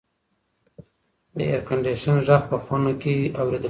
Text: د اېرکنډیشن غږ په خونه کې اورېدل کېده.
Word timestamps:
د 1.37 1.39
اېرکنډیشن 1.49 2.15
غږ 2.27 2.43
په 2.51 2.57
خونه 2.63 2.91
کې 3.01 3.15
اورېدل 3.29 3.51
کېده. 3.51 3.59